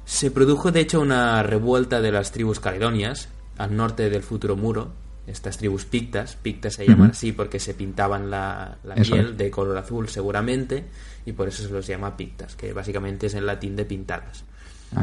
se 0.04 0.32
produjo 0.32 0.72
de 0.72 0.80
hecho 0.80 0.98
una 0.98 1.44
revuelta 1.44 2.00
de 2.00 2.10
las 2.10 2.32
tribus 2.32 2.58
caledonias 2.58 3.28
al 3.56 3.76
norte 3.76 4.10
del 4.10 4.24
futuro 4.24 4.56
muro, 4.56 4.90
estas 5.26 5.58
tribus 5.58 5.84
pictas, 5.84 6.36
pictas 6.36 6.74
se 6.74 6.86
llaman 6.86 7.10
así 7.10 7.32
porque 7.32 7.58
se 7.58 7.74
pintaban 7.74 8.30
la, 8.30 8.78
la 8.84 8.94
piel 8.94 9.30
es. 9.30 9.36
de 9.36 9.50
color 9.50 9.76
azul 9.76 10.08
seguramente 10.08 10.84
y 11.24 11.32
por 11.32 11.48
eso 11.48 11.64
se 11.64 11.70
los 11.70 11.86
llama 11.86 12.16
pictas, 12.16 12.54
que 12.54 12.72
básicamente 12.72 13.26
es 13.26 13.34
en 13.34 13.46
latín 13.46 13.74
de 13.74 13.84
está. 13.84 14.44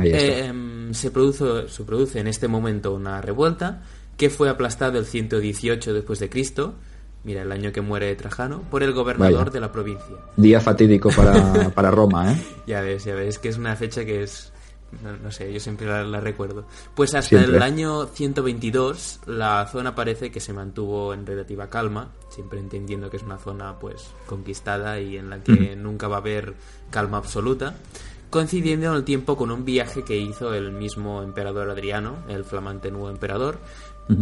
Eh, 0.01 0.45
em, 0.45 0.93
se, 0.93 1.11
produce, 1.11 1.67
se 1.67 1.83
produce 1.83 2.19
en 2.19 2.27
este 2.27 2.47
momento 2.47 2.93
una 2.93 3.21
revuelta 3.21 3.81
que 4.15 4.29
fue 4.29 4.49
aplastada 4.49 4.97
el 4.97 5.05
118 5.05 5.93
después 5.93 6.19
de 6.19 6.29
Cristo, 6.29 6.75
mira 7.25 7.41
el 7.41 7.51
año 7.51 7.73
que 7.73 7.81
muere 7.81 8.15
Trajano, 8.15 8.61
por 8.71 8.81
el 8.81 8.93
gobernador 8.93 9.39
Vaya. 9.39 9.51
de 9.51 9.59
la 9.59 9.71
provincia. 9.71 10.15
Día 10.37 10.61
fatídico 10.61 11.09
para, 11.09 11.69
para 11.71 11.91
Roma, 11.91 12.31
¿eh? 12.31 12.41
Ya 12.67 12.79
ves, 12.79 13.03
ya 13.03 13.15
ves 13.15 13.39
que 13.39 13.49
es 13.49 13.57
una 13.57 13.75
fecha 13.75 14.05
que 14.05 14.23
es 14.23 14.52
no, 15.01 15.17
no 15.17 15.31
sé, 15.31 15.51
yo 15.51 15.59
siempre 15.59 15.87
la, 15.87 16.03
la 16.03 16.19
recuerdo. 16.19 16.65
Pues 16.95 17.13
hasta 17.15 17.29
Siempre. 17.29 17.57
el 17.57 17.63
año 17.63 18.05
122 18.05 19.21
la 19.27 19.65
zona 19.67 19.95
parece 19.95 20.31
que 20.31 20.39
se 20.39 20.53
mantuvo 20.53 21.13
en 21.13 21.25
relativa 21.25 21.69
calma, 21.69 22.11
siempre 22.29 22.59
entendiendo 22.59 23.09
que 23.09 23.17
es 23.17 23.23
una 23.23 23.37
zona 23.37 23.79
pues 23.79 24.07
conquistada 24.25 24.99
y 24.99 25.17
en 25.17 25.29
la 25.29 25.43
que 25.43 25.75
nunca 25.75 26.07
va 26.07 26.17
a 26.17 26.19
haber 26.19 26.53
calma 26.89 27.17
absoluta, 27.17 27.75
coincidiendo 28.29 28.87
en 28.87 28.95
el 28.95 29.03
tiempo 29.03 29.37
con 29.37 29.51
un 29.51 29.63
viaje 29.63 30.03
que 30.03 30.17
hizo 30.17 30.53
el 30.53 30.71
mismo 30.71 31.21
emperador 31.21 31.69
Adriano, 31.69 32.17
el 32.27 32.43
flamante 32.43 32.89
nuevo 32.89 33.09
emperador, 33.09 33.59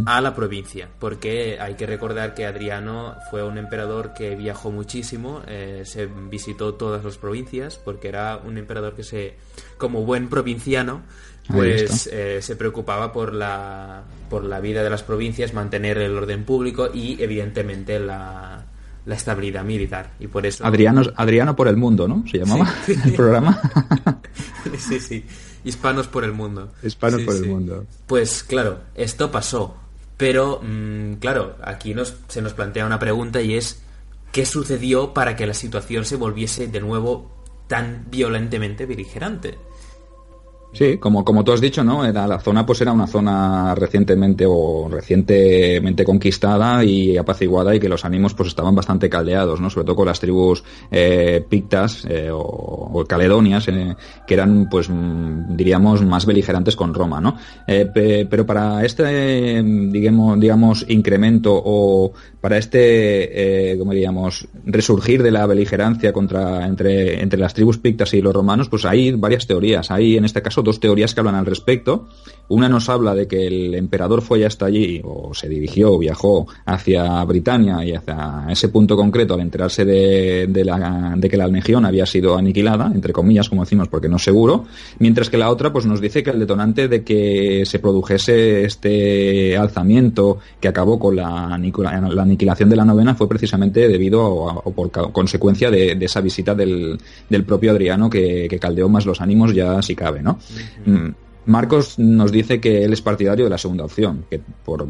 a 0.06 0.22
la 0.22 0.36
provincia, 0.36 0.88
porque 1.00 1.58
hay 1.60 1.74
que 1.76 1.86
recordar 1.86 2.34
que 2.34 2.46
Adriano 2.46 3.16
fue 3.30 3.44
un 3.44 3.58
emperador 3.58 4.14
que 4.14 4.36
viajó 4.36 4.72
muchísimo, 4.72 5.42
eh, 5.48 5.82
se 5.86 6.06
visitó 6.06 6.76
todas 6.76 7.04
las 7.04 7.18
provincias, 7.18 7.78
porque 7.84 8.08
era 8.08 8.38
un 8.38 8.58
emperador 8.58 8.94
que 8.94 9.04
se, 9.04 9.36
como 9.78 10.04
buen 10.04 10.30
provinciano, 10.30 11.02
pues 11.48 12.08
eh, 12.12 12.42
se 12.42 12.56
preocupaba 12.56 13.12
por 13.12 13.34
la, 13.34 14.04
por 14.30 14.44
la 14.44 14.60
vida 14.60 14.84
de 14.84 14.90
las 14.90 15.04
provincias, 15.04 15.54
mantener 15.54 15.98
el 15.98 16.16
orden 16.16 16.44
público 16.46 16.90
y 16.94 17.22
evidentemente 17.22 18.00
la, 18.00 18.64
la 19.06 19.16
estabilidad 19.16 19.64
militar. 19.64 20.12
Y 20.20 20.28
por 20.28 20.46
eso... 20.46 20.66
Adriano, 20.66 21.02
Adriano 21.16 21.56
por 21.56 21.68
el 21.68 21.76
mundo, 21.78 22.08
¿no? 22.08 22.24
Se 22.30 22.38
llamaba 22.38 22.72
Sí. 22.86 22.96
el 23.06 23.14
programa. 23.14 23.60
sí, 24.82 25.00
sí. 25.00 25.26
Hispanos 25.64 26.08
por 26.08 26.24
el 26.24 26.34
mundo. 26.34 26.72
Hispanos 26.84 27.22
Sí, 27.22 27.26
por 27.26 27.36
el 27.36 27.46
mundo. 27.46 27.86
Pues 28.08 28.44
claro, 28.44 28.80
esto 28.96 29.32
pasó. 29.32 29.76
Pero, 30.18 30.62
mm, 30.62 31.14
claro, 31.16 31.56
aquí 31.64 31.94
nos, 31.94 32.16
se 32.28 32.42
nos 32.42 32.54
plantea 32.54 32.86
una 32.86 33.00
pregunta 33.00 33.42
y 33.42 33.56
es, 33.56 33.82
¿qué 34.32 34.46
sucedió 34.46 35.14
para 35.14 35.36
que 35.36 35.48
la 35.48 35.54
situación 35.54 36.06
se 36.06 36.16
volviese 36.16 36.68
de 36.68 36.80
nuevo 36.80 37.32
tan 37.68 38.06
violentamente 38.10 38.86
beligerante? 38.86 39.58
Sí, 40.74 40.98
como, 41.00 41.26
como 41.26 41.44
tú 41.44 41.52
has 41.52 41.60
dicho, 41.60 41.84
¿no? 41.84 42.06
Era, 42.06 42.26
la 42.28 42.40
zona 42.40 42.66
pues 42.66 42.80
era 42.80 42.94
una 42.94 43.06
zona 43.06 43.76
recientemente 43.76 44.46
o 44.48 44.88
recientemente 44.90 46.06
conquistada 46.06 46.82
y 46.86 47.18
apaciguada 47.18 47.76
y 47.76 47.80
que 47.82 47.90
los 47.90 48.06
ánimos 48.06 48.34
pues 48.34 48.48
estaban 48.48 48.74
bastante 48.74 49.10
caldeados, 49.10 49.60
¿no? 49.60 49.70
Sobre 49.70 49.86
todo 49.86 49.98
con 49.98 50.06
las 50.08 50.22
tribus 50.22 50.64
eh, 50.90 51.46
pictas 51.50 52.06
eh, 52.10 52.30
o, 52.32 53.04
caledonias, 53.06 53.68
eh, 53.68 53.98
que 54.26 54.34
eran 54.34 54.70
pues 54.70 54.88
mm, 54.90 55.58
diríamos 55.58 56.06
más 56.06 56.26
beligerantes 56.26 56.78
con 56.78 56.94
Roma, 56.94 57.20
¿no? 57.20 57.36
Pe- 57.66 58.26
pero 58.30 58.46
para 58.46 58.86
este, 58.86 59.58
eh, 59.60 59.64
digamos, 59.64 60.40
digamos, 60.40 60.86
incremento 60.88 61.52
o 61.54 62.14
para 62.40 62.58
este, 62.58 63.76
como 63.78 63.92
diríamos, 63.92 64.48
resurgir 64.66 65.22
de 65.22 65.32
la 65.32 65.46
beligerancia 65.46 66.14
contra, 66.14 66.66
entre, 66.66 67.22
entre 67.22 67.40
las 67.40 67.54
tribus 67.54 67.78
pictas 67.78 68.14
y 68.14 68.22
los 68.22 68.34
romanos, 68.34 68.70
pues 68.70 68.86
hay 68.86 69.12
varias 69.12 69.46
teorías. 69.46 69.92
Hay, 69.92 70.18
en 70.18 70.26
este 70.26 70.42
caso, 70.42 70.61
dos 70.64 70.80
teorías 70.80 71.14
que 71.14 71.20
hablan 71.20 71.36
al 71.36 71.46
respecto. 71.46 72.08
Una 72.52 72.68
nos 72.68 72.90
habla 72.90 73.16
de 73.16 73.28
que 73.30 73.48
el 73.48 73.74
emperador 73.76 74.22
fue 74.22 74.46
hasta 74.46 74.66
allí, 74.66 75.02
o 75.06 75.34
se 75.34 75.48
dirigió, 75.48 75.98
viajó 75.98 76.48
hacia 76.66 77.24
Britania 77.24 77.86
y 77.86 77.94
hacia 77.94 78.46
ese 78.50 78.68
punto 78.68 78.98
concreto 78.98 79.36
al 79.36 79.40
enterarse 79.40 79.86
de, 79.86 80.48
de, 80.48 80.66
la, 80.66 81.14
de 81.16 81.30
que 81.30 81.38
la 81.38 81.48
legión 81.48 81.86
había 81.86 82.06
sido 82.06 82.38
aniquilada, 82.38 82.92
entre 82.94 83.14
comillas, 83.14 83.48
como 83.48 83.64
decimos, 83.64 83.88
porque 83.88 84.10
no 84.10 84.18
es 84.18 84.24
seguro. 84.24 84.66
Mientras 85.00 85.30
que 85.30 85.38
la 85.38 85.50
otra, 85.50 85.72
pues 85.72 85.86
nos 85.86 86.02
dice 86.02 86.24
que 86.24 86.32
el 86.32 86.40
detonante 86.40 86.90
de 86.90 87.06
que 87.06 87.64
se 87.66 87.80
produjese 87.80 88.66
este 88.66 89.56
alzamiento 89.56 90.40
que 90.60 90.68
acabó 90.68 91.00
con 91.00 91.16
la, 91.16 91.54
aniquilación 91.54 92.70
de 92.70 92.76
la 92.76 92.84
novena 92.84 93.16
fue 93.16 93.30
precisamente 93.30 93.88
debido 93.88 94.22
o 94.26 94.72
por 94.74 94.92
consecuencia 95.14 95.72
de, 95.72 95.98
esa 96.02 96.20
visita 96.20 96.54
del, 96.54 97.00
del 97.30 97.46
propio 97.46 97.72
Adriano 97.72 98.10
que, 98.10 98.48
que 98.50 98.60
caldeó 98.60 98.90
más 98.90 99.06
los 99.06 99.22
ánimos 99.22 99.54
ya 99.54 99.82
si 99.82 99.96
cabe, 99.96 100.22
¿no? 100.22 100.38
Marcos 101.46 101.98
nos 101.98 102.32
dice 102.32 102.62
que 102.62 102.84
él 102.84 102.94
es 102.94 103.02
partidario 103.02 103.46
de 103.46 103.50
la 103.50 103.58
segunda 103.58 103.86
opción, 103.86 104.26
que 104.30 104.40
por, 104.64 104.88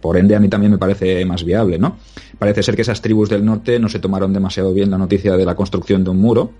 por, 0.00 0.16
ende 0.16 0.34
a 0.34 0.40
mí 0.40 0.48
también 0.48 0.72
me 0.72 0.78
parece 0.78 1.24
más 1.24 1.44
viable, 1.44 1.78
¿no? 1.78 1.96
Parece 2.38 2.62
ser 2.62 2.74
que 2.74 2.82
esas 2.82 3.00
tribus 3.00 3.28
del 3.28 3.44
norte 3.44 3.78
no 3.78 3.88
se 3.88 3.98
tomaron 3.98 4.32
demasiado 4.32 4.72
bien 4.72 4.90
la 4.90 4.98
noticia 4.98 5.36
de 5.36 5.44
la 5.44 5.54
construcción 5.54 6.02
de 6.02 6.10
un 6.10 6.18
muro, 6.18 6.50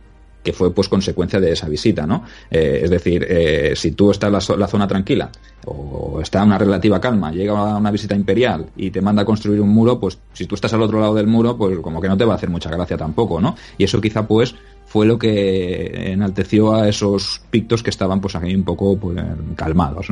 que 0.42 0.52
fue 0.52 0.73
pues 0.73 0.88
consecuencia 0.88 1.40
de 1.40 1.52
esa 1.52 1.68
visita, 1.68 2.07
¿no? 2.07 2.23
Eh, 2.50 2.80
es 2.85 2.90
decir, 2.90 3.26
eh, 3.28 3.73
si 3.75 3.92
tú 3.92 4.11
estás 4.11 4.28
en 4.28 4.57
la, 4.57 4.57
la 4.59 4.68
zona 4.68 4.87
tranquila 4.87 5.30
o 5.66 6.21
está 6.23 6.45
una 6.45 6.57
relativa 6.57 7.00
calma, 7.00 7.33
llega 7.33 7.76
una 7.76 7.90
visita 7.90 8.14
imperial 8.14 8.66
y 8.76 8.90
te 8.90 9.00
manda 9.00 9.23
a 9.23 9.25
construir 9.25 9.61
un 9.61 9.71
muro, 9.71 9.99
pues 9.99 10.18
si 10.33 10.47
tú 10.47 10.54
estás 10.54 10.73
al 10.73 10.83
otro 10.83 11.00
lado 11.00 11.14
del 11.14 11.26
muro, 11.26 11.57
pues 11.57 11.78
como 11.80 12.00
que 12.00 12.09
no 12.09 12.16
te 12.16 12.25
va 12.25 12.35
a 12.35 12.37
hacer 12.37 12.50
mucha 12.50 12.71
gracia 12.71 12.97
tampoco, 12.97 13.40
¿no? 13.40 13.57
Y 13.76 13.85
eso 13.85 14.00
quizá 14.00 14.26
pues 14.26 14.54
fue 14.88 15.04
lo 15.04 15.18
que 15.18 16.12
enalteció 16.12 16.75
a 16.75 16.88
esos 16.88 17.42
pictos 17.50 17.83
que 17.83 17.90
estaban 17.90 18.23
pues 18.23 18.35
ahí 18.37 18.54
un 18.54 18.64
poco 18.64 18.97
pues, 18.99 19.23
calmados. 19.54 20.09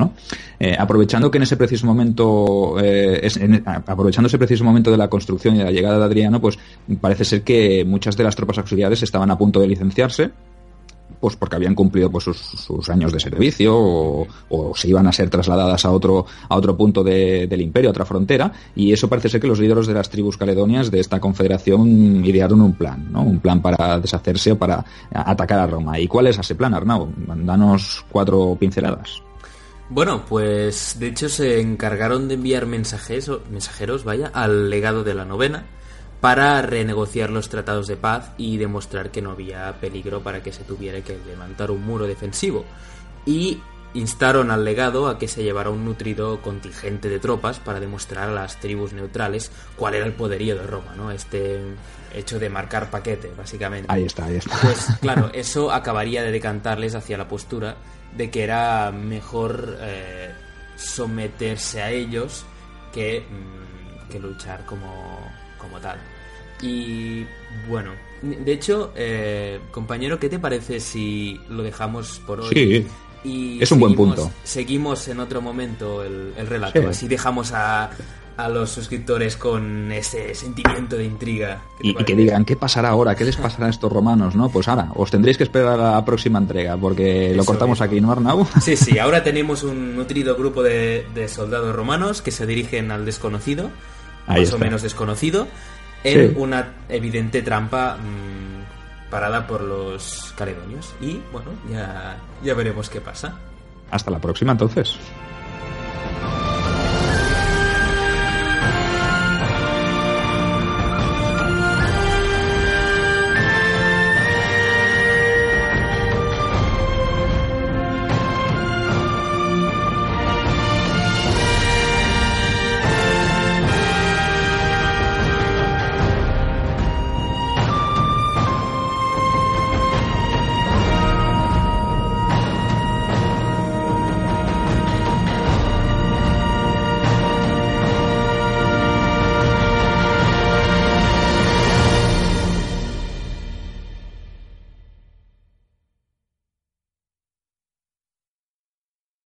Eh, 0.61 0.76
aprovechando 0.78 1.30
que 1.30 1.38
en 1.38 1.42
ese 1.42 1.56
preciso 1.56 1.87
momento, 1.87 2.76
eh, 2.78 3.26
aprovechando 3.87 4.26
ese 4.26 4.37
preciso 4.37 4.64
momento 4.64 4.90
de 4.90 4.99
la 4.99 5.09
construcción 5.09 5.54
y 5.54 5.59
de 5.59 5.64
la 5.64 5.71
llegada 5.71 5.99
de 5.99 6.04
Adriano, 6.04 6.40
pues 6.42 6.59
parece 7.00 7.25
ser 7.25 7.42
que 7.42 7.85
muchas 7.87 8.18
de 8.18 8.25
las 8.25 8.37
tropas 8.37 8.59
auxiliares 8.59 9.02
estaban 9.02 9.30
a 9.30 9.38
punto 9.38 9.61
de 9.61 9.68
licenciarse, 9.68 10.30
pues 11.20 11.37
porque 11.37 11.56
habían 11.56 11.75
cumplido 11.75 12.11
pues 12.11 12.25
sus, 12.25 12.88
años 12.90 13.12
de 13.12 13.20
servicio 13.20 13.75
o, 13.76 14.26
se 14.75 14.88
iban 14.88 15.06
a 15.06 15.12
ser 15.12 15.30
trasladadas 15.30 15.85
a 15.85 15.90
otro 15.90 16.26
a 16.49 16.56
otro 16.56 16.76
punto 16.76 17.02
de- 17.02 17.46
del 17.46 17.61
imperio, 17.61 17.90
a 17.90 17.92
otra 17.92 18.04
frontera, 18.04 18.52
y 18.75 18.92
eso 18.92 19.08
parece 19.08 19.28
ser 19.28 19.40
que 19.40 19.46
los 19.46 19.58
líderes 19.58 19.87
de 19.87 19.94
las 19.94 20.11
tribus 20.11 20.37
caledonias 20.37 20.90
de 20.90 21.00
esta 21.00 21.20
confederación 21.20 22.25
idearon 22.25 22.61
un 22.61 22.75
plan, 22.75 23.11
¿no? 23.11 23.23
Un 23.23 23.40
plan 23.40 23.61
para 23.62 23.99
deshacerse 23.99 24.52
o 24.52 24.58
para 24.58 24.85
atacar 25.12 25.58
a 25.58 25.66
Roma. 25.66 25.99
¿Y 25.99 26.06
cuál 26.06 26.26
es 26.26 26.38
ese 26.38 26.54
plan, 26.54 26.75
Arnau? 26.75 27.08
Danos 27.16 28.04
cuatro 28.11 28.56
pinceladas. 28.58 29.23
Bueno, 29.88 30.25
pues 30.28 30.96
de 30.99 31.08
hecho 31.08 31.28
se 31.28 31.61
encargaron 31.61 32.26
de 32.26 32.35
enviar 32.35 32.66
mensajes, 32.66 33.30
mensajeros, 33.50 34.02
vaya, 34.02 34.30
al 34.35 34.68
legado 34.68 35.04
de 35.04 35.14
la 35.14 35.25
novena 35.25 35.64
para 36.26 36.61
renegociar 36.61 37.30
los 37.30 37.49
tratados 37.49 37.87
de 37.87 37.97
paz 37.97 38.33
y 38.37 38.56
demostrar 38.56 39.12
que 39.12 39.23
no 39.23 39.30
había 39.30 39.73
peligro 39.80 40.25
para 40.25 40.42
que 40.42 40.52
se 40.52 40.64
tuviera 40.64 41.00
que 41.00 41.16
levantar 41.25 41.71
un 41.71 41.87
muro 41.87 42.04
defensivo. 42.04 42.64
Y 43.25 43.62
instaron 43.95 44.50
al 44.50 44.64
legado 44.64 45.06
a 45.06 45.21
que 45.21 45.28
se 45.28 45.45
llevara 45.45 45.71
un 45.71 45.85
nutrido 45.85 46.42
contingente 46.42 47.09
de 47.09 47.21
tropas 47.21 47.61
para 47.61 47.78
demostrar 47.78 48.28
a 48.28 48.33
las 48.33 48.59
tribus 48.59 48.92
neutrales 48.92 49.52
cuál 49.76 49.95
era 49.95 50.04
el 50.04 50.14
poderío 50.14 50.56
de 50.56 50.64
Roma, 50.64 50.97
¿no? 50.97 51.12
Este 51.12 51.61
hecho 52.12 52.40
de 52.40 52.50
marcar 52.50 52.90
paquete, 52.90 53.30
básicamente. 53.38 53.87
Ahí 53.88 54.02
está, 54.02 54.25
ahí 54.25 54.38
está. 54.38 54.59
Pues 54.62 54.85
claro, 55.00 55.30
eso 55.33 55.71
acabaría 55.71 56.25
de 56.25 56.33
decantarles 56.33 56.97
hacia 56.97 57.16
la 57.16 57.28
postura 57.28 57.76
de 58.16 58.33
que 58.33 58.42
era 58.42 58.90
mejor 58.90 59.76
eh, 59.80 60.33
someterse 60.75 61.83
a 61.83 61.92
ellos 61.92 62.45
que, 62.92 63.21
mm, 63.21 64.11
que 64.11 64.18
luchar 64.18 64.66
como, 64.66 65.21
como 65.56 65.78
tal. 65.78 66.15
Y 66.63 67.27
bueno, 67.69 67.93
de 68.23 68.53
hecho, 68.53 68.93
eh, 68.97 69.61
compañero, 69.71 70.19
¿qué 70.19 70.29
te 70.29 70.39
parece 70.39 70.81
si 70.81 71.41
lo 71.49 71.63
dejamos 71.63 72.21
por 72.27 72.41
hoy? 72.41 72.49
Sí. 72.53 72.87
Y 73.25 73.63
Es 73.63 73.71
un 73.73 73.81
buen 73.81 73.93
seguimos- 73.93 74.17
punto. 74.17 74.33
Seguimos 74.45 75.09
en 75.09 75.21
otro 75.21 75.41
momento 75.43 76.03
el, 76.05 76.33
el 76.37 76.47
relato. 76.47 76.81
Sí. 76.81 76.87
Así 76.87 77.09
dejamos 77.09 77.53
a, 77.53 77.91
a 78.37 78.49
los 78.49 78.71
suscriptores 78.71 79.37
con 79.37 79.91
ese 79.91 80.33
sentimiento 80.35 80.97
de 80.97 81.05
intriga. 81.07 81.61
¿Qué 81.79 81.83
te 81.83 81.89
Y, 81.89 82.03
y 82.03 82.05
que 82.05 82.15
digan, 82.15 82.45
¿qué 82.45 82.55
pasará 82.57 82.91
ahora? 82.91 83.15
¿Qué 83.17 83.25
les 83.25 83.37
pasará 83.37 83.67
a 83.67 83.71
estos 83.71 83.93
romanos? 83.93 84.37
No, 84.37 84.49
pues 84.49 84.69
ahora, 84.69 84.93
os 84.95 85.11
tendréis 85.11 85.37
que 85.39 85.43
esperar 85.45 85.81
a 85.81 85.93
la 85.93 86.05
próxima 86.05 86.39
entrega, 86.39 86.77
porque 86.77 87.33
lo 87.35 87.45
cortamos 87.45 87.81
mismo. 87.81 87.85
aquí, 87.85 88.01
¿no, 88.01 88.13
Arnau? 88.13 88.47
Sí, 88.63 88.77
sí, 88.77 88.99
ahora 88.99 89.25
tenemos 89.25 89.65
un 89.65 89.97
nutrido 89.97 90.37
grupo 90.37 90.63
de, 90.63 91.07
de 91.15 91.27
soldados 91.29 91.75
romanos 91.75 92.23
que 92.23 92.31
se 92.31 92.47
dirigen 92.47 92.93
al 92.93 93.05
desconocido, 93.05 93.71
Ahí 94.29 94.43
más 94.43 94.53
o 94.53 94.59
menos 94.59 94.83
desconocido, 94.83 95.49
en 96.07 96.31
Sí. 96.31 96.35
una 96.39 96.73
evidente 96.89 97.43
trampa 97.43 97.97
mm, 97.97 99.11
parada 99.11 99.47
por 99.47 99.61
los 99.63 100.33
caledonios. 100.37 100.95
Y 101.01 101.21
bueno, 101.33 101.51
ya, 101.71 102.17
ya 102.43 102.55
veremos 102.55 102.89
qué 102.89 103.01
pasa. 103.01 103.37
Hasta 103.91 104.11
la 104.11 104.19
próxima, 104.19 104.53
entonces. 104.53 104.97